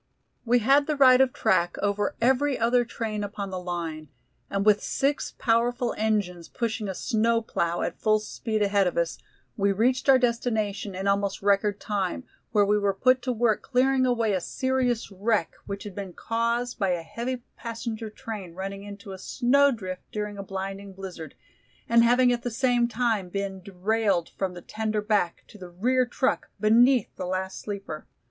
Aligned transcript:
We 0.45 0.57
had 0.57 0.87
the 0.87 0.95
right 0.95 1.21
of 1.21 1.31
track 1.31 1.77
over 1.77 2.15
every 2.19 2.57
other 2.57 2.83
train 2.83 3.23
upon 3.23 3.51
the 3.51 3.59
line, 3.59 4.07
and 4.49 4.65
with 4.65 4.81
six 4.81 5.35
powerful 5.37 5.93
engines 5.95 6.49
pushing 6.49 6.87
a 6.89 6.95
snow 6.95 7.43
plow 7.43 7.83
at 7.83 7.99
full 7.99 8.17
speed 8.17 8.63
ahead 8.63 8.87
of 8.87 8.97
us, 8.97 9.19
we 9.57 9.71
reached 9.71 10.09
our 10.09 10.17
destination 10.17 10.95
in 10.95 11.07
almost 11.07 11.43
record 11.43 11.79
time, 11.79 12.23
where 12.51 12.65
we 12.65 12.79
were 12.79 12.95
put 12.95 13.21
to 13.21 13.31
work 13.31 13.61
clearing 13.61 14.07
away 14.07 14.33
a 14.33 14.41
serious 14.41 15.11
wreck, 15.11 15.53
which 15.67 15.83
had 15.83 15.93
been 15.93 16.13
caused 16.13 16.79
by 16.79 16.89
a 16.89 17.03
heavy 17.03 17.43
passenger 17.55 18.09
train 18.09 18.55
running 18.55 18.81
into 18.81 19.11
a 19.11 19.19
snow 19.19 19.69
drift 19.69 20.01
during 20.11 20.35
a 20.35 20.41
blinding 20.41 20.93
blizzard, 20.93 21.35
and 21.87 22.03
having 22.03 22.33
at 22.33 22.41
the 22.41 22.49
same 22.49 22.87
time 22.87 23.29
been 23.29 23.61
derailed 23.61 24.29
from 24.29 24.55
the 24.55 24.63
tender 24.63 24.99
back 24.99 25.43
to 25.47 25.59
the 25.59 25.69
rear 25.69 26.07
truck 26.07 26.49
beneath 26.59 27.15
the 27.17 27.27
last 27.27 27.59
sleeper. 27.61 28.07